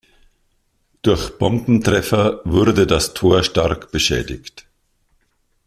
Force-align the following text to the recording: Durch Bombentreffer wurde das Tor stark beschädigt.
Durch 1.03 1.37
Bombentreffer 1.37 2.41
wurde 2.43 2.87
das 2.87 3.13
Tor 3.13 3.43
stark 3.43 3.91
beschädigt. 3.91 4.65